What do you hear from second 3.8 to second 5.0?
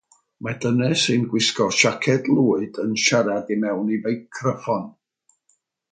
i feicroffon.